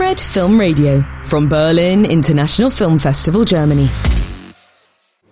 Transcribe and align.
Fred 0.00 0.18
Film 0.18 0.58
Radio 0.58 1.04
from 1.24 1.46
Berlin 1.46 2.06
International 2.06 2.70
Film 2.70 2.98
Festival, 2.98 3.44
Germany. 3.44 3.86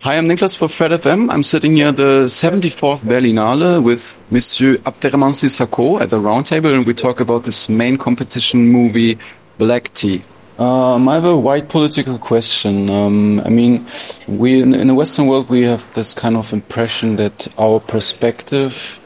Hi, 0.00 0.18
I'm 0.18 0.28
Niklas 0.28 0.54
for 0.54 0.68
Fred 0.68 0.90
FM. 0.90 1.32
I'm 1.32 1.42
sitting 1.42 1.76
here 1.76 1.88
at 1.88 1.96
the 1.96 2.26
74th 2.26 3.00
Berlinale 3.00 3.82
with 3.82 4.20
Monsieur 4.30 4.76
Abderrahmane 4.84 5.32
Sissako 5.32 6.02
at 6.02 6.10
the 6.10 6.18
roundtable, 6.18 6.74
and 6.74 6.86
we 6.86 6.92
talk 6.92 7.18
about 7.18 7.44
this 7.44 7.70
main 7.70 7.96
competition 7.96 8.68
movie, 8.68 9.16
Black 9.56 9.94
Tea. 9.94 10.22
Um, 10.58 11.08
I 11.08 11.14
have 11.14 11.24
a 11.24 11.34
wide 11.34 11.70
political 11.70 12.18
question. 12.18 12.90
Um, 12.90 13.40
I 13.40 13.48
mean, 13.48 13.86
we 14.26 14.60
in, 14.60 14.74
in, 14.74 14.88
the 14.88 14.94
Western 14.94 15.28
world 15.28 15.48
we 15.48 15.62
have 15.62 15.94
this 15.94 16.12
kind 16.12 16.36
of 16.36 16.52
impression 16.52 17.16
that 17.16 17.48
our 17.56 17.80
perspective 17.80 19.00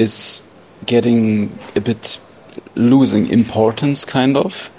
is 0.00 0.42
getting 0.86 1.56
a 1.76 1.80
bit 1.80 2.18
losing 2.78 3.28
importance, 3.28 4.04
kind 4.04 4.36
of. 4.36 4.70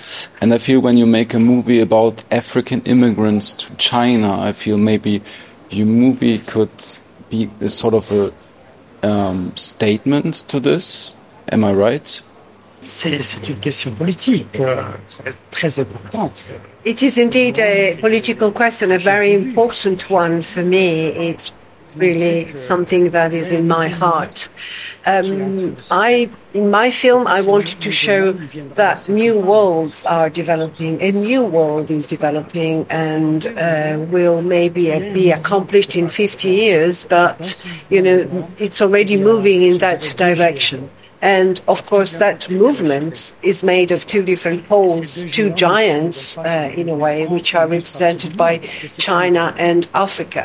And 0.41 0.53
I 0.53 0.57
feel 0.57 0.79
when 0.79 0.97
you 0.97 1.05
make 1.05 1.33
a 1.33 1.39
movie 1.39 1.79
about 1.79 2.23
African 2.31 2.81
immigrants 2.83 3.53
to 3.53 3.75
China, 3.75 4.39
I 4.39 4.53
feel 4.53 4.77
maybe 4.77 5.21
your 5.69 5.85
movie 5.85 6.39
could 6.39 6.69
be 7.29 7.49
a 7.61 7.69
sort 7.69 7.93
of 7.93 8.11
a 8.11 8.33
um, 9.03 9.55
statement 9.55 10.47
to 10.47 10.59
this. 10.59 11.13
Am 11.51 11.63
I 11.63 11.73
right? 11.73 12.21
C'est 12.87 13.47
une 13.47 13.57
question 13.57 13.91
politique 13.91 14.59
euh, 14.59 14.81
très 15.51 15.79
importante. 15.79 16.31
It 16.85 17.03
is 17.03 17.19
indeed 17.19 17.59
a 17.59 17.97
political 17.99 18.51
question, 18.51 18.91
a 18.91 18.97
very 18.97 19.33
important 19.33 20.09
one 20.09 20.41
for 20.41 20.63
me. 20.63 21.07
It's 21.09 21.53
really 21.99 22.55
something 22.55 23.11
that 23.11 23.33
is 23.33 23.51
in 23.51 23.67
my 23.67 23.87
heart. 23.87 24.49
Um, 25.05 25.77
I, 25.91 26.29
in 26.53 26.69
my 26.69 26.91
film, 26.91 27.27
I 27.27 27.41
wanted 27.41 27.81
to 27.81 27.91
show 27.91 28.33
that 28.33 29.07
new 29.09 29.39
worlds 29.39 30.03
are 30.03 30.29
developing. 30.29 31.01
A 31.01 31.11
new 31.11 31.43
world 31.43 31.89
is 31.89 32.05
developing 32.07 32.85
and 32.89 33.47
uh, 33.47 34.05
will 34.09 34.41
maybe 34.41 34.91
be 35.13 35.31
accomplished 35.31 35.95
in 35.95 36.09
50 36.09 36.49
years, 36.49 37.03
but, 37.03 37.55
you 37.89 38.01
know, 38.01 38.49
it's 38.57 38.81
already 38.81 39.17
moving 39.17 39.61
in 39.61 39.77
that 39.79 40.01
direction. 40.17 40.89
And 41.21 41.59
of 41.67 41.85
course, 41.85 42.13
that 42.13 42.49
movement 42.49 43.33
is 43.41 43.61
made 43.61 43.91
of 43.91 44.07
two 44.07 44.23
different 44.23 44.67
poles, 44.69 45.25
two 45.25 45.49
giants, 45.51 46.37
uh, 46.37 46.71
in 46.73 46.87
a 46.87 46.95
way, 46.95 47.27
which 47.27 47.53
are 47.55 47.67
represented 47.67 48.37
by 48.37 48.59
China 48.97 49.53
and 49.57 49.87
Africa, 49.93 50.43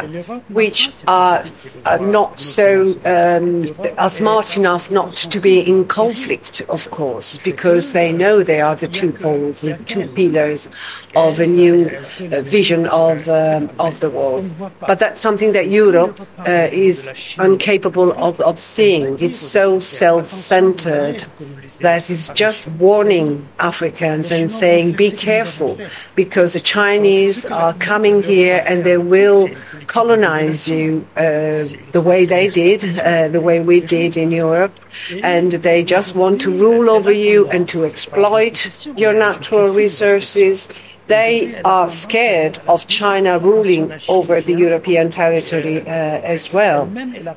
which 0.49 0.91
are, 1.07 1.45
are 1.87 1.99
not 1.99 2.41
so 2.41 2.99
um, 3.05 3.67
are 3.99 4.11
smart 4.11 4.57
enough 4.57 4.91
not 4.91 5.13
to 5.13 5.39
be 5.39 5.61
in 5.61 5.85
conflict, 5.87 6.63
of 6.69 6.91
course, 6.91 7.39
because 7.39 7.93
they 7.93 8.13
know 8.13 8.43
they 8.43 8.61
are 8.61 8.75
the 8.75 8.89
two 8.89 9.13
poles, 9.13 9.61
the 9.61 9.77
two 9.87 10.09
pillars 10.09 10.69
of 11.15 11.39
a 11.39 11.47
new 11.47 11.89
uh, 12.19 12.41
vision 12.43 12.87
of 12.87 13.29
um, 13.29 13.71
of 13.79 14.01
the 14.01 14.11
world. 14.11 14.51
But 14.81 14.99
that's 14.99 15.21
something 15.21 15.53
that 15.53 15.69
Europe 15.69 16.21
uh, 16.41 16.69
is 16.73 17.37
incapable 17.39 18.13
of, 18.13 18.41
of 18.41 18.59
seeing. 18.59 19.17
It's 19.21 19.39
so 19.39 19.79
self-centered 19.79 20.64
centered 20.64 20.64
that 20.73 22.11
is 22.11 22.31
just 22.35 22.67
warning 22.69 23.49
Africans 23.59 24.31
and 24.31 24.51
saying, 24.51 24.93
be 24.93 25.11
careful, 25.11 25.79
because 26.15 26.53
the 26.53 26.61
Chinese 26.61 27.45
are 27.45 27.75
coming 27.75 28.23
here 28.23 28.65
and 28.67 28.85
they 28.85 28.99
will 28.99 29.49
colonize 29.87 30.67
you 30.69 31.07
uh, 31.17 31.65
the 31.93 32.03
way 32.03 32.25
they 32.25 32.49
did, 32.49 32.99
uh, 32.99 33.29
the 33.29 33.41
way 33.41 33.61
we 33.61 33.81
did 33.81 34.17
in 34.17 34.31
Europe, 34.31 34.75
and 35.23 35.53
they 35.53 35.85
just 35.85 36.15
want 36.15 36.41
to 36.41 36.51
rule 36.57 36.91
over 36.91 37.13
you 37.13 37.49
and 37.51 37.69
to 37.69 37.85
exploit 37.85 38.87
your 38.97 39.13
natural 39.13 39.69
resources 39.69 40.69
they 41.07 41.61
are 41.63 41.89
scared 41.91 42.59
of 42.67 42.87
China 42.87 43.39
ruling 43.39 43.93
over 44.09 44.41
the 44.41 44.55
European 44.55 45.11
territory 45.11 45.81
uh, 45.83 45.91
as 45.91 46.53
well. 46.53 46.91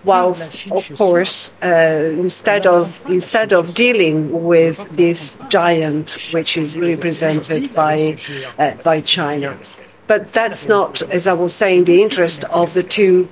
Whilst, 0.03 0.71
of 0.71 0.89
course, 0.97 1.51
uh, 1.61 1.67
instead 1.67 2.65
of 2.65 3.01
instead 3.09 3.53
of 3.53 3.73
dealing 3.73 4.43
with 4.45 4.87
this 4.91 5.37
giant, 5.49 6.17
which 6.31 6.57
is 6.57 6.77
represented 6.77 7.73
by 7.73 8.17
uh, 8.57 8.75
by 8.83 9.01
China, 9.01 9.57
but 10.07 10.31
that's 10.31 10.67
not, 10.67 11.01
as 11.01 11.27
I 11.27 11.33
was 11.33 11.53
saying, 11.53 11.83
the 11.83 12.01
interest 12.01 12.45
of 12.45 12.73
the 12.73 12.83
two 12.83 13.27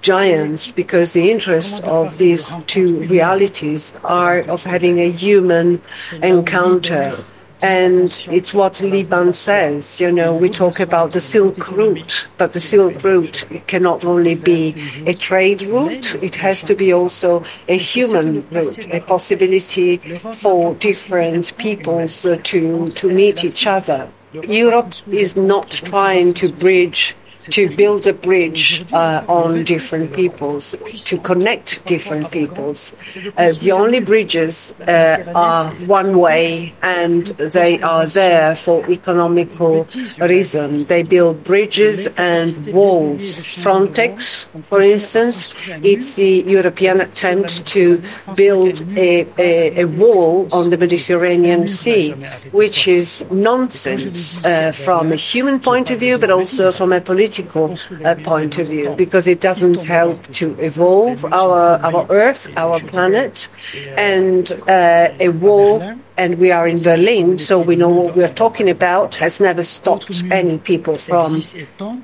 giants 0.00 0.70
because 0.70 1.12
the 1.12 1.30
interest 1.30 1.82
of 1.82 2.16
these 2.18 2.54
two 2.68 3.00
realities 3.08 3.92
are 4.04 4.38
of 4.42 4.62
having 4.62 5.00
a 5.00 5.10
human 5.10 5.82
encounter 6.22 7.24
and 7.62 8.26
it's 8.30 8.54
what 8.54 8.80
Liban 8.80 9.32
says, 9.32 10.00
you 10.00 10.10
know, 10.10 10.34
we 10.34 10.48
talk 10.48 10.80
about 10.80 11.12
the 11.12 11.20
Silk 11.20 11.70
Route, 11.70 12.28
but 12.38 12.52
the 12.52 12.60
Silk 12.60 13.02
Route 13.02 13.44
cannot 13.66 14.04
only 14.04 14.34
be 14.34 14.74
a 15.06 15.12
trade 15.14 15.62
route, 15.62 16.14
it 16.22 16.36
has 16.36 16.62
to 16.64 16.74
be 16.74 16.92
also 16.92 17.44
a 17.68 17.76
human 17.76 18.48
route, 18.50 18.86
a 18.92 19.00
possibility 19.00 19.98
for 20.34 20.74
different 20.74 21.56
peoples 21.58 22.22
to, 22.22 22.90
to 22.90 23.12
meet 23.12 23.44
each 23.44 23.66
other. 23.66 24.08
Europe 24.32 24.94
is 25.10 25.34
not 25.34 25.70
trying 25.70 26.32
to 26.34 26.52
bridge 26.52 27.16
to 27.40 27.74
build 27.74 28.06
a 28.06 28.12
bridge 28.12 28.84
uh, 28.92 29.24
on 29.28 29.64
different 29.64 30.12
peoples, 30.12 30.74
to 31.04 31.18
connect 31.18 31.84
different 31.86 32.30
peoples. 32.30 32.94
Uh, 33.36 33.52
the 33.52 33.72
only 33.72 34.00
bridges 34.00 34.74
uh, 34.86 35.24
are 35.34 35.70
one 35.86 36.18
way 36.18 36.74
and 36.82 37.28
they 37.38 37.80
are 37.80 38.06
there 38.06 38.54
for 38.54 38.88
economical 38.90 39.86
reason. 40.20 40.84
They 40.84 41.02
build 41.02 41.44
bridges 41.44 42.06
and 42.16 42.66
walls. 42.72 43.36
Frontex, 43.36 44.46
for 44.64 44.80
instance, 44.82 45.54
it's 45.82 46.14
the 46.14 46.44
European 46.46 47.00
attempt 47.00 47.66
to 47.68 48.02
build 48.34 48.82
a, 48.96 49.26
a, 49.38 49.80
a 49.80 49.84
wall 49.86 50.48
on 50.52 50.70
the 50.70 50.76
Mediterranean 50.76 51.68
Sea, 51.68 52.12
which 52.52 52.86
is 52.86 53.24
nonsense 53.30 54.42
uh, 54.44 54.72
from 54.72 55.12
a 55.12 55.16
human 55.16 55.60
point 55.60 55.90
of 55.90 56.00
view, 56.00 56.18
but 56.18 56.30
also 56.30 56.72
from 56.72 56.92
a 56.92 57.00
political 57.00 57.29
political 57.30 57.76
uh, 58.04 58.14
point 58.16 58.58
of 58.58 58.68
view 58.68 58.94
because 58.96 59.28
it 59.28 59.40
doesn't 59.40 59.82
help 59.82 60.22
to 60.32 60.58
evolve 60.60 61.24
our, 61.26 61.78
our 61.84 62.06
Earth, 62.10 62.48
our 62.56 62.80
planet, 62.80 63.48
and 63.96 64.52
uh, 64.68 65.12
a 65.20 65.28
war. 65.28 65.96
And 66.20 66.38
we 66.38 66.52
are 66.52 66.68
in 66.68 66.82
Berlin, 66.82 67.38
so 67.38 67.58
we 67.58 67.76
know 67.76 67.88
what 67.88 68.14
we're 68.14 68.34
talking 68.34 68.68
about 68.68 69.14
has 69.16 69.40
never 69.40 69.62
stopped 69.62 70.22
any 70.30 70.58
people 70.58 70.98
from 70.98 71.40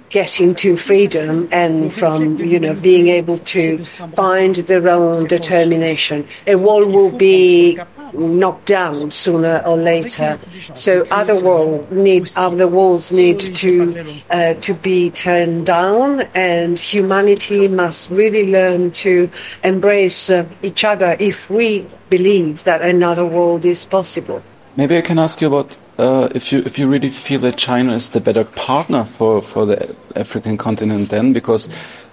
getting 0.08 0.54
to 0.54 0.78
freedom 0.78 1.50
and 1.52 1.92
from, 1.92 2.38
you 2.38 2.58
know, 2.58 2.72
being 2.72 3.08
able 3.08 3.36
to 3.56 3.84
find 3.84 4.56
their 4.56 4.88
own 4.88 5.26
determination. 5.26 6.26
A 6.46 6.54
wall 6.54 6.86
will 6.86 7.12
be 7.12 7.78
knocked 8.14 8.64
down 8.64 9.10
sooner 9.10 9.62
or 9.66 9.76
later. 9.76 10.38
So 10.72 11.04
other 11.10 11.38
walls 11.38 11.86
need 11.90 12.32
other 12.36 12.68
walls 12.68 13.12
need 13.12 13.40
to 13.56 14.22
uh, 14.30 14.54
to 14.54 14.72
be 14.72 15.10
turned 15.10 15.66
down, 15.66 16.22
and 16.34 16.78
humanity 16.78 17.68
must 17.68 18.08
really 18.08 18.50
learn 18.50 18.92
to 19.04 19.28
embrace 19.62 20.30
uh, 20.30 20.46
each 20.62 20.84
other 20.84 21.18
if 21.20 21.50
we 21.50 21.86
believe 22.10 22.64
that 22.64 22.82
another 22.82 23.24
world 23.24 23.64
is 23.64 23.84
possible. 23.84 24.42
Maybe 24.76 24.96
I 24.96 25.00
can 25.00 25.18
ask 25.18 25.40
you 25.40 25.48
about 25.48 25.76
uh, 25.98 26.28
if 26.34 26.52
you 26.52 26.58
if 26.60 26.78
you 26.78 26.86
really 26.86 27.08
feel 27.08 27.40
that 27.40 27.56
China 27.56 27.94
is 27.94 28.10
the 28.10 28.20
better 28.20 28.44
partner 28.44 29.04
for 29.04 29.40
for 29.42 29.66
the 29.66 29.96
African 30.14 30.56
continent, 30.56 31.08
then 31.10 31.32
because 31.32 31.68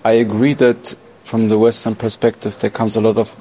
I 0.06 0.14
agree 0.14 0.53
that 0.56 0.96
from 1.24 1.50
the 1.50 1.58
Western 1.58 1.96
perspective 1.96 2.58
there 2.59 2.70
comes 2.70 2.96
a 2.96 3.02
lot 3.02 3.18
of 3.18 3.36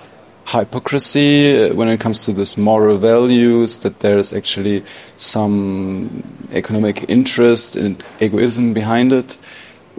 hypocrisy 0.47 1.71
when 1.73 1.89
it 1.89 2.01
comes 2.01 2.25
to 2.25 2.33
this 2.33 2.57
moral 2.57 2.99
values 2.99 3.79
that 3.79 4.01
there 4.01 4.19
is 4.19 4.33
actually 4.33 4.85
some 5.17 6.25
economic 6.51 7.09
interest 7.09 7.77
and 7.77 8.03
egoism 8.21 8.73
behind 8.73 9.13
it 9.13 9.39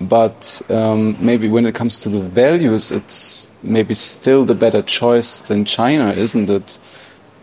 but 0.07 0.61
um, 0.69 1.15
maybe 1.19 1.47
when 1.47 1.65
it 1.65 1.75
comes 1.75 1.97
to 1.97 2.09
the 2.09 2.21
values 2.21 2.91
it's 2.91 3.51
maybe 3.63 3.95
still 3.95 4.45
the 4.45 4.55
better 4.55 4.81
choice 4.81 5.41
than 5.41 5.65
china 5.65 6.11
isn't 6.11 6.49
it 6.49 6.79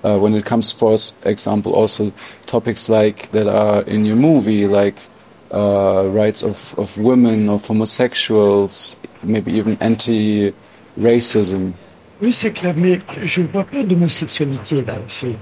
uh, 0.05 0.19
when 0.19 0.35
it 0.35 0.45
comes 0.45 0.73
for 0.73 0.97
example 1.25 1.73
also 1.73 2.13
topics 2.47 2.89
like 2.89 3.31
that 3.33 3.47
are 3.47 3.83
in 3.83 4.05
your 4.05 4.17
movie 4.17 4.67
like 4.67 5.07
uh, 5.53 6.07
rights 6.07 6.43
of, 6.43 6.75
of 6.79 6.97
women 6.97 7.49
of 7.49 7.67
homosexuals 7.67 8.97
maybe 9.23 9.53
even 9.53 9.77
anti-racism 9.81 11.75
Oui, 12.23 12.35
c'est 12.35 12.53
clair, 12.53 12.75
mais 12.77 12.99
je 13.25 13.41
ne 13.41 13.47
vois 13.47 13.65
pas 13.65 13.83
d'homosexualité 13.83 14.83
dans 14.83 14.97
le 14.97 15.09
film. 15.09 15.39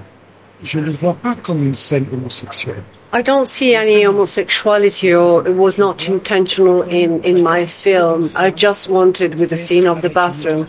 Je 0.63 0.79
ne 0.79 0.87
le 0.87 0.93
vois 0.93 1.15
pas 1.15 1.35
comme 1.35 1.65
une 1.65 1.75
scène 1.75 2.07
homosexuelle. 2.13 2.85
I 3.11 3.23
don't 3.23 3.49
see 3.49 3.75
any 3.75 4.03
homosexuality 4.03 5.15
or 5.15 5.47
it 5.47 5.55
was 5.55 5.79
not 5.79 6.09
intentional 6.09 6.83
in, 6.83 7.23
in 7.25 7.43
my 7.43 7.65
film. 7.65 8.31
I 8.37 8.51
just 8.51 8.91
wanted 8.91 9.37
with 9.37 9.49
the 9.49 9.57
scene 9.57 9.87
of 9.87 10.03
the 10.03 10.11
bathroom 10.11 10.69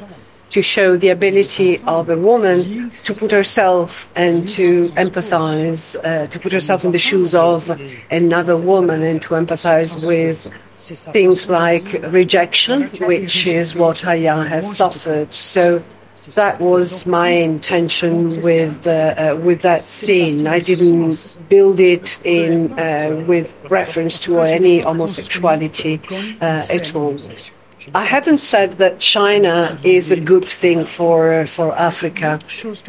to 0.51 0.62
show 0.62 0.95
the 0.95 1.09
ability 1.09 1.80
of 1.80 2.09
a 2.09 2.18
woman 2.18 2.91
to 2.91 3.13
put 3.13 3.31
herself 3.31 4.09
and 4.15 4.47
to 4.50 4.88
empathize, 4.89 5.97
uh, 6.03 6.27
to 6.27 6.39
put 6.39 6.53
herself 6.53 6.86
in 6.86 6.91
the 6.91 7.00
shoes 7.00 7.36
of 7.36 7.69
another 8.09 8.56
woman 8.56 9.03
and 9.03 9.21
to 9.24 9.33
empathize 9.33 10.07
with 10.07 10.50
things 11.13 11.50
like 11.50 11.92
rejection, 12.03 12.83
which 13.06 13.45
is 13.45 13.75
what 13.75 14.06
Aya 14.06 14.44
has 14.45 14.77
suffered. 14.77 15.33
So 15.35 15.83
that 16.27 16.60
was 16.60 17.06
my 17.06 17.30
intention 17.30 18.42
with 18.42 18.88
uh, 18.88 18.92
uh, 18.92 19.39
with 19.42 19.62
that 19.62 19.81
scene. 19.81 20.48
I 20.48 20.60
didn't 20.60 21.38
build 21.48 21.80
it 21.80 22.19
in 22.24 22.77
uh, 22.77 23.24
with 23.27 23.57
reference 23.69 24.19
to 24.19 24.42
any 24.42 24.80
homosexuality 24.80 26.01
uh, 26.42 26.63
at 26.69 26.95
all. 26.95 27.18
I 27.95 28.06
haven't 28.06 28.39
said 28.39 28.74
that 28.74 29.00
China 29.00 29.80
is 29.83 30.12
a 30.12 30.19
good 30.19 30.45
thing 30.45 30.86
for 30.86 31.48
for 31.48 31.75
Africa. 31.75 32.39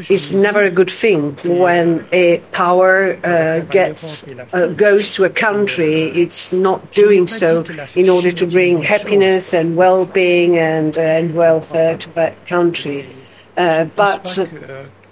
It's 0.08 0.32
never 0.32 0.62
a 0.62 0.70
good 0.70 0.90
thing 0.90 1.36
when 1.44 2.06
a 2.12 2.38
power 2.52 3.18
uh, 3.24 3.60
gets 3.60 4.24
uh, 4.52 4.66
goes 4.76 5.10
to 5.14 5.24
a 5.24 5.30
country. 5.30 6.10
It's 6.10 6.52
not 6.52 6.92
doing 6.92 7.28
so 7.28 7.64
in 7.94 8.10
order 8.10 8.32
to 8.32 8.46
bring 8.46 8.82
happiness 8.82 9.54
and 9.54 9.76
well-being 9.76 10.58
and 10.58 10.98
and 10.98 11.34
welfare 11.34 11.96
to 11.96 12.10
that 12.10 12.46
country. 12.46 13.19
Uh, 13.60 13.84
but 13.94 14.38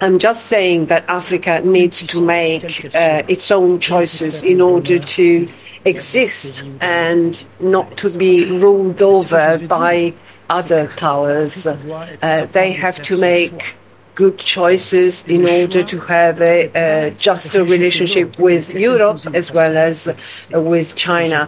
I'm 0.01 0.17
just 0.17 0.47
saying 0.47 0.87
that 0.87 1.07
Africa 1.07 1.61
needs 1.63 2.01
to 2.01 2.19
make 2.19 2.83
uh, 2.95 3.21
its 3.27 3.51
own 3.51 3.79
choices 3.79 4.41
in 4.41 4.59
order 4.59 4.97
to 4.97 5.47
exist 5.85 6.63
and 6.81 7.43
not 7.59 7.97
to 7.97 8.09
be 8.17 8.45
ruled 8.45 9.03
over 9.03 9.59
by 9.59 10.15
other 10.49 10.87
powers. 10.97 11.67
Uh, 11.67 12.47
they 12.51 12.71
have 12.71 12.99
to 13.03 13.17
make 13.17 13.75
good 14.19 14.37
choices 14.37 15.23
in 15.35 15.41
order 15.47 15.81
to 15.81 15.97
have 16.15 16.41
a, 16.41 16.57
a 16.75 17.11
juster 17.11 17.63
relationship 17.63 18.37
with 18.37 18.65
Europe 18.89 19.19
as 19.33 19.49
well 19.57 19.77
as 19.77 19.97
uh, 20.07 20.59
with 20.73 20.87
China. 21.07 21.39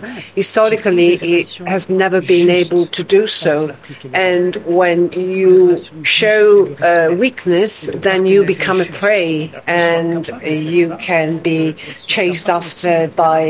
Historically, 0.41 1.11
it 1.39 1.49
has 1.73 1.89
never 1.89 2.19
been 2.21 2.49
able 2.49 2.85
to 2.97 3.03
do 3.03 3.27
so. 3.27 3.75
And 4.13 4.55
when 4.79 5.11
you 5.11 5.77
show 6.19 6.43
uh, 6.75 7.13
weakness, 7.23 7.73
then 8.07 8.25
you 8.25 8.45
become 8.45 8.79
a 8.79 8.89
prey 9.01 9.51
and 9.67 10.21
you 10.41 10.95
can 11.09 11.39
be 11.39 11.75
chased 12.07 12.47
after 12.49 12.93
by 13.27 13.41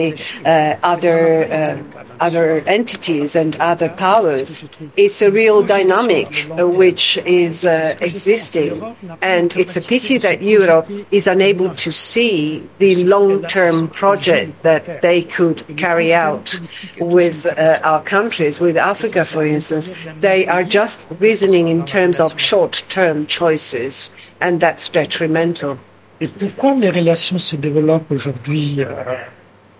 uh, 0.46 0.94
other 0.94 1.20
uh, 1.60 2.11
other 2.22 2.64
entities 2.68 3.36
and 3.36 3.56
other 3.58 3.90
powers. 3.90 4.64
It's 4.96 5.22
a 5.22 5.32
real 5.32 5.64
dynamic 5.64 6.50
uh, 6.52 6.68
which 6.68 7.18
is 7.26 7.66
uh, 7.66 7.96
existing. 8.00 8.96
And 9.22 9.56
it's 9.58 9.76
a 9.76 9.82
pity 9.82 10.18
that 10.20 10.42
Europe 10.42 10.88
is 11.12 11.28
unable 11.28 11.74
to 11.76 11.92
see 11.92 12.64
the 12.78 13.04
long-term 13.04 13.90
project 13.90 14.64
that 14.64 15.02
they 15.02 15.24
could 15.24 15.66
carry 15.78 16.14
out 16.14 16.60
with 17.00 17.46
uh, 17.46 17.80
our 17.84 18.02
countries, 18.04 18.60
with 18.60 18.78
Africa, 18.78 19.26
for 19.26 19.46
instance. 19.46 19.92
They 20.20 20.48
are 20.48 20.64
just 20.64 21.08
reasoning 21.20 21.68
in 21.68 21.86
terms 21.86 22.20
of 22.20 22.40
short-term 22.40 23.26
choices, 23.28 24.10
and 24.40 24.60
that's 24.60 24.88
detrimental. 24.90 25.78
Et 26.22 26.28
pourquoi 26.28 26.76
les 26.76 26.92
relations 26.92 27.40
se 27.40 27.56
développent 27.56 28.12
aujourd'hui 28.12 28.84
euh, 28.84 29.24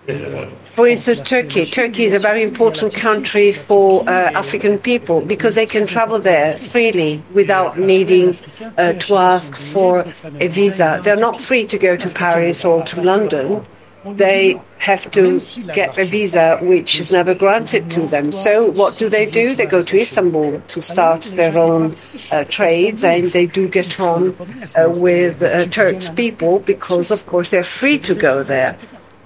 For 0.06 0.88
instance, 0.88 1.20
Turkey. 1.28 1.64
Turkey 1.64 2.04
is 2.04 2.12
a 2.12 2.18
very 2.18 2.42
important 2.42 2.92
country 2.92 3.52
for 3.52 4.02
uh, 4.02 4.32
African 4.32 4.78
people 4.78 5.20
because 5.20 5.54
they 5.54 5.66
can 5.66 5.86
travel 5.86 6.18
there 6.18 6.58
freely 6.58 7.22
without 7.32 7.78
needing 7.78 8.36
uh, 8.76 8.94
to 8.94 9.16
ask 9.16 9.54
for 9.54 10.04
a 10.24 10.48
visa. 10.48 11.00
They're 11.04 11.14
not 11.14 11.40
free 11.40 11.66
to 11.66 11.78
go 11.78 11.96
to 11.96 12.08
Paris 12.08 12.64
or 12.64 12.82
to 12.82 13.00
London. 13.00 13.64
They 14.04 14.60
have 14.78 15.08
to 15.12 15.38
get 15.72 15.96
a 15.96 16.04
visa 16.04 16.58
which 16.60 16.98
is 16.98 17.12
never 17.12 17.34
granted 17.34 17.88
to 17.92 18.04
them. 18.04 18.32
So 18.32 18.68
what 18.68 18.98
do 18.98 19.08
they 19.08 19.26
do? 19.26 19.54
They 19.54 19.66
go 19.66 19.82
to 19.82 20.00
Istanbul 20.00 20.60
to 20.66 20.82
start 20.82 21.22
their 21.22 21.56
own 21.56 21.94
uh, 22.32 22.42
trades 22.44 23.04
and 23.04 23.30
they 23.30 23.46
do 23.46 23.68
get 23.68 24.00
on 24.00 24.34
uh, 24.76 24.90
with 24.90 25.40
uh, 25.44 25.66
Turks 25.66 26.08
people 26.08 26.58
because, 26.58 27.12
of 27.12 27.24
course, 27.26 27.50
they're 27.50 27.62
free 27.62 28.00
to 28.00 28.16
go 28.16 28.42
there. 28.42 28.76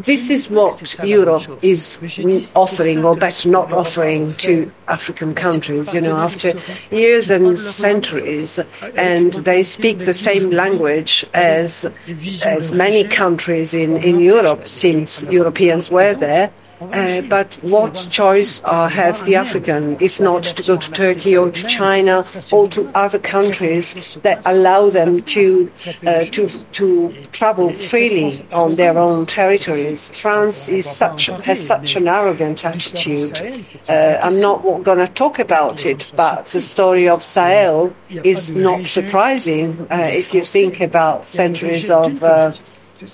This 0.00 0.28
is 0.28 0.50
what 0.50 0.98
Europe 1.04 1.58
is 1.62 1.98
offering, 2.54 3.04
or 3.04 3.16
better, 3.16 3.48
not 3.48 3.72
offering 3.72 4.34
to 4.34 4.70
African 4.88 5.34
countries. 5.34 5.94
You 5.94 6.02
know, 6.02 6.16
after 6.16 6.52
years 6.90 7.30
and 7.30 7.58
centuries, 7.58 8.60
and 8.94 9.32
they 9.32 9.62
speak 9.62 9.98
the 9.98 10.14
same 10.14 10.50
language 10.50 11.24
as 11.32 11.86
as 12.44 12.72
many 12.72 13.04
countries 13.04 13.72
in 13.72 13.96
in 13.96 14.20
Europe 14.20 14.68
since 14.68 15.22
Europeans 15.24 15.90
were 15.90 16.14
there. 16.14 16.52
Uh, 16.80 17.22
but 17.22 17.54
what 17.62 17.94
choice 18.10 18.60
uh, 18.64 18.88
have 18.88 19.24
the 19.24 19.34
African, 19.34 19.96
if 20.00 20.20
not 20.20 20.42
to 20.42 20.62
go 20.62 20.76
to 20.76 20.92
Turkey 20.92 21.36
or 21.36 21.50
to 21.50 21.66
China 21.66 22.22
or 22.52 22.68
to 22.68 22.90
other 22.94 23.18
countries 23.18 24.18
that 24.22 24.44
allow 24.46 24.90
them 24.90 25.22
to 25.22 25.70
uh, 26.06 26.24
to 26.26 26.48
to 26.72 27.14
travel 27.32 27.72
freely 27.72 28.46
on 28.52 28.76
their 28.76 28.98
own 28.98 29.24
territories? 29.24 30.08
France 30.10 30.68
is 30.68 30.86
such 30.86 31.26
has 31.26 31.66
such 31.66 31.96
an 31.96 32.08
arrogant 32.08 32.64
attitude. 32.64 33.40
Uh, 33.88 34.18
I'm 34.22 34.40
not 34.40 34.62
going 34.84 34.98
to 34.98 35.08
talk 35.08 35.38
about 35.38 35.86
it, 35.86 36.12
but 36.14 36.46
the 36.46 36.60
story 36.60 37.08
of 37.08 37.22
Sahel 37.22 37.94
is 38.10 38.50
not 38.50 38.86
surprising 38.86 39.86
uh, 39.90 40.10
if 40.12 40.34
you 40.34 40.42
think 40.42 40.80
about 40.80 41.28
centuries 41.28 41.90
of 41.90 42.22
uh, 42.22 42.52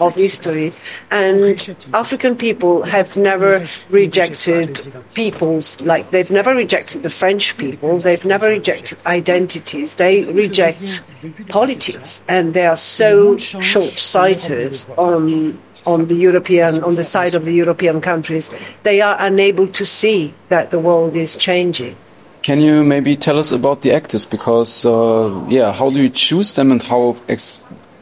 of 0.00 0.14
history. 0.14 0.72
And 1.10 1.76
African 1.92 2.36
people 2.36 2.82
have 2.82 3.16
never 3.16 3.66
rejected 3.90 4.80
peoples, 5.14 5.80
like 5.80 6.10
they've 6.10 6.30
never 6.30 6.54
rejected 6.54 7.02
the 7.02 7.10
French 7.10 7.56
people, 7.56 7.98
they've 7.98 8.24
never 8.24 8.48
rejected 8.48 8.98
identities, 9.06 9.96
they 9.96 10.24
reject 10.24 11.02
politics, 11.48 12.22
and 12.28 12.54
they 12.54 12.66
are 12.66 12.76
so 12.76 13.36
short 13.38 13.92
sighted 13.92 14.82
on. 14.96 15.58
On 15.84 16.06
the 16.06 16.14
European, 16.14 16.84
on 16.84 16.94
the 16.94 17.02
side 17.02 17.34
of 17.34 17.44
the 17.44 17.50
European 17.52 18.00
countries, 18.00 18.48
they 18.84 19.00
are 19.00 19.16
unable 19.18 19.66
to 19.66 19.84
see 19.84 20.32
that 20.48 20.70
the 20.70 20.78
world 20.78 21.16
is 21.16 21.34
changing. 21.34 21.96
Can 22.42 22.60
you 22.60 22.82
maybe 22.84 23.16
tell 23.16 23.38
us 23.38 23.50
about 23.50 23.82
the 23.82 23.92
actors? 23.92 24.24
Because, 24.24 24.84
uh, 24.84 25.44
yeah, 25.48 25.72
how 25.72 25.90
do 25.90 26.02
you 26.02 26.08
choose 26.08 26.54
them 26.54 26.70
and 26.70 26.82
how 26.82 27.16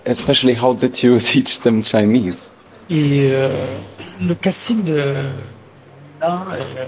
especially 0.07 0.55
how 0.55 0.75
did 0.75 1.03
you 1.03 1.19
teach 1.33 1.61
them 1.61 1.83
Chinese? 1.83 2.53
Et 2.89 3.31
euh, 3.31 3.51
le 4.21 4.35
casting 4.35 4.83
de 4.83 5.15
ah, 6.21 6.45
là, 6.49 6.57
euh, 6.77 6.87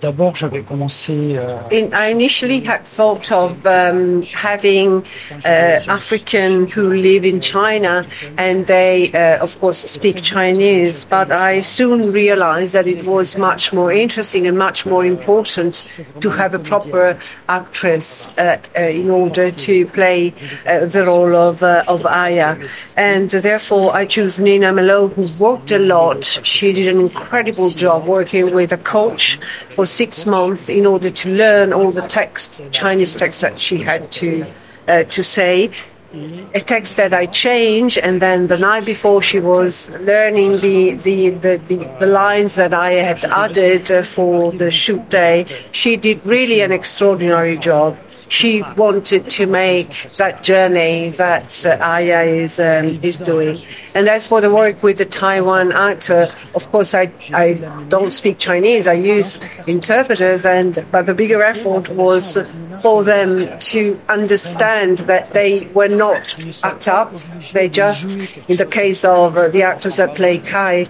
d'abord 0.00 0.36
j'avais 0.36 0.62
commencé. 0.62 1.36
Euh, 1.36 1.56
In, 1.70 1.90
I 1.92 2.10
initially 2.10 2.60
had 2.60 2.84
thought 2.84 3.32
of 3.32 3.66
um, 3.66 4.22
having 4.22 5.02
uh, 5.44 5.80
African 5.88 6.66
who 6.68 6.92
live 6.92 7.24
in 7.24 7.40
China, 7.40 8.06
and 8.36 8.66
they, 8.66 9.10
uh, 9.12 9.42
of 9.42 9.58
course, 9.60 9.78
speak 9.78 10.22
Chinese. 10.22 11.04
But 11.04 11.30
I 11.30 11.60
soon 11.60 12.12
realized 12.12 12.74
that 12.74 12.86
it 12.86 13.04
was 13.04 13.38
much 13.38 13.72
more 13.72 13.92
interesting 13.92 14.46
and 14.46 14.58
much 14.58 14.86
more 14.86 15.04
important 15.04 16.00
to 16.20 16.30
have 16.30 16.54
a 16.54 16.58
proper 16.58 17.18
actress 17.48 18.28
uh, 18.38 18.58
in 18.76 19.10
order 19.10 19.50
to 19.50 19.86
play 19.86 20.34
uh, 20.66 20.86
the 20.86 21.04
role 21.04 21.34
of 21.34 21.62
uh, 21.62 21.84
of 21.88 22.04
Aya, 22.04 22.56
and 22.96 23.30
therefore 23.30 23.94
I 23.94 24.04
chose 24.06 24.38
Nina 24.38 24.72
Melo, 24.72 25.08
who 25.08 25.26
worked 25.38 25.70
a 25.72 25.78
lot. 25.78 26.24
She 26.42 26.72
did 26.72 26.94
an 26.94 27.00
incredible 27.00 27.70
job 27.70 28.06
working 28.06 28.54
with 28.54 28.72
a 28.72 28.78
coach 28.78 29.38
for 29.70 29.85
six 29.86 30.26
months 30.26 30.68
in 30.68 30.86
order 30.86 31.10
to 31.10 31.30
learn 31.30 31.72
all 31.72 31.90
the 31.90 32.06
text, 32.08 32.60
Chinese 32.70 33.14
text 33.14 33.40
that 33.40 33.58
she 33.58 33.78
had 33.78 34.10
to 34.12 34.44
uh, 34.88 35.04
to 35.04 35.22
say. 35.22 35.70
A 36.54 36.60
text 36.60 36.96
that 36.96 37.12
I 37.12 37.26
changed, 37.26 37.98
and 37.98 38.22
then 38.22 38.46
the 38.46 38.56
night 38.56 38.86
before 38.86 39.20
she 39.20 39.38
was 39.38 39.90
learning 39.90 40.60
the 40.60 40.92
the, 40.92 41.30
the, 41.30 41.56
the, 41.68 41.76
the 42.00 42.06
lines 42.06 42.54
that 42.54 42.72
I 42.72 42.92
had 42.92 43.22
added 43.24 43.90
uh, 43.90 44.02
for 44.02 44.50
the 44.52 44.70
shoot 44.70 45.10
day. 45.10 45.44
She 45.72 45.96
did 45.96 46.24
really 46.24 46.62
an 46.62 46.72
extraordinary 46.72 47.58
job 47.58 47.98
she 48.28 48.62
wanted 48.76 49.28
to 49.30 49.46
make 49.46 50.10
that 50.16 50.42
journey 50.42 51.10
that 51.10 51.64
uh, 51.64 51.78
Aya 51.80 52.22
is 52.22 52.58
um, 52.58 52.98
is 53.02 53.16
doing. 53.16 53.56
And 53.94 54.08
as 54.08 54.26
for 54.26 54.40
the 54.40 54.52
work 54.52 54.82
with 54.82 54.98
the 54.98 55.04
Taiwan 55.04 55.72
actor, 55.72 56.28
of 56.54 56.70
course, 56.72 56.94
I 56.94 57.12
I 57.32 57.54
don't 57.88 58.10
speak 58.10 58.38
Chinese. 58.38 58.86
I 58.86 58.94
use 58.94 59.38
interpreters, 59.66 60.44
and 60.44 60.84
but 60.90 61.06
the 61.06 61.14
bigger 61.14 61.42
effort 61.42 61.88
was 61.90 62.36
for 62.80 63.04
them 63.04 63.58
to 63.58 64.00
understand 64.08 64.98
that 64.98 65.32
they 65.32 65.66
were 65.68 65.88
not 65.88 66.34
act 66.64 66.88
up. 66.88 67.12
They 67.52 67.68
just, 67.68 68.06
in 68.48 68.56
the 68.56 68.66
case 68.66 69.04
of 69.04 69.36
uh, 69.36 69.48
the 69.48 69.62
actors 69.62 69.96
that 69.96 70.14
play 70.14 70.38
Kai, 70.38 70.88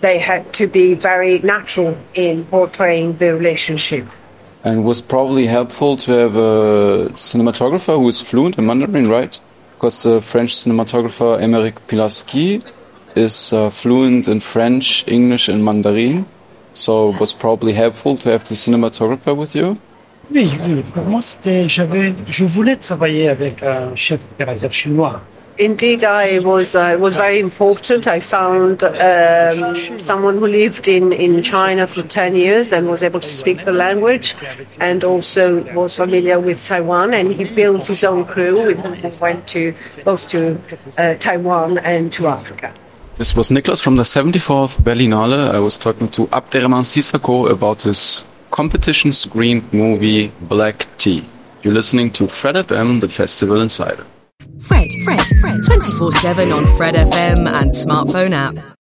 they 0.00 0.18
had 0.18 0.52
to 0.54 0.66
be 0.66 0.94
very 0.94 1.40
natural 1.40 1.98
in 2.14 2.44
portraying 2.46 3.16
the 3.16 3.34
relationship. 3.34 4.06
And 4.68 4.84
was 4.84 5.00
probably 5.00 5.46
helpful 5.46 5.96
to 5.96 6.10
have 6.12 6.36
a 6.36 7.08
cinematographer 7.14 7.96
who 7.96 8.06
is 8.06 8.20
fluent 8.20 8.58
in 8.58 8.66
Mandarin, 8.66 9.08
right? 9.08 9.40
Because 9.74 10.02
the 10.02 10.20
French 10.20 10.52
cinematographer 10.56 11.40
Aymerick 11.40 11.76
Pilarski 11.88 12.62
is 13.16 13.50
uh, 13.54 13.70
fluent 13.70 14.28
in 14.28 14.40
French, 14.40 15.08
English, 15.08 15.48
and 15.48 15.64
Mandarin. 15.64 16.26
So 16.74 17.14
it 17.14 17.18
was 17.18 17.32
probably 17.32 17.72
helpful 17.72 18.18
to 18.18 18.28
have 18.28 18.44
the 18.44 18.54
cinematographer 18.54 19.34
with 19.34 19.54
you. 19.54 19.78
Oui. 20.30 20.50
Pour 20.92 21.04
moi, 21.04 21.22
c'était, 21.22 21.66
j'avais, 21.66 22.14
je 22.28 22.44
voulais 22.44 22.76
travailler 22.76 23.30
avec 23.30 23.62
un 23.62 23.96
chef 23.96 24.20
opérateur 24.34 24.70
chinois. 24.70 25.22
Indeed, 25.58 26.04
I 26.04 26.38
was 26.38 26.76
uh, 26.76 26.96
was 27.00 27.16
very 27.16 27.40
important. 27.40 28.06
I 28.06 28.20
found 28.20 28.84
um, 28.84 29.98
someone 29.98 30.38
who 30.38 30.46
lived 30.46 30.86
in, 30.86 31.12
in 31.12 31.42
China 31.42 31.88
for 31.88 32.02
ten 32.04 32.36
years 32.36 32.72
and 32.72 32.88
was 32.88 33.02
able 33.02 33.18
to 33.18 33.28
speak 33.28 33.64
the 33.64 33.72
language, 33.72 34.36
and 34.78 35.02
also 35.02 35.62
was 35.74 35.96
familiar 35.96 36.38
with 36.38 36.64
Taiwan. 36.64 37.12
And 37.12 37.32
he 37.32 37.44
built 37.44 37.88
his 37.88 38.04
own 38.04 38.24
crew 38.24 38.66
with 38.66 38.78
whom 38.78 38.94
he 38.94 39.10
went 39.20 39.48
to 39.48 39.74
both 40.04 40.28
to 40.28 40.60
uh, 40.96 41.14
Taiwan 41.14 41.78
and 41.78 42.12
to 42.12 42.28
Africa. 42.28 42.72
This 43.16 43.34
was 43.34 43.50
Niklas 43.50 43.82
from 43.82 43.96
the 43.96 44.04
74th 44.04 44.80
Berlinale. 44.80 45.50
I 45.52 45.58
was 45.58 45.76
talking 45.76 46.08
to 46.10 46.28
Abderrahmane 46.28 46.86
Sissako 46.86 47.50
about 47.50 47.82
his 47.82 48.24
competition 48.52 49.12
screened 49.12 49.72
movie 49.72 50.30
Black 50.40 50.86
Tea. 50.98 51.24
You're 51.64 51.74
listening 51.74 52.12
to 52.12 52.28
Fred 52.28 52.54
FM, 52.54 53.00
the 53.00 53.08
Festival 53.08 53.60
Insider. 53.60 54.06
Fred, 54.60 54.90
Fred, 55.04 55.26
Fred, 55.40 55.60
24 55.64 56.12
7 56.12 56.52
on 56.52 56.66
Fred 56.76 56.94
FM 56.94 57.48
and 57.48 57.70
smartphone 57.70 58.32
app. 58.32 58.76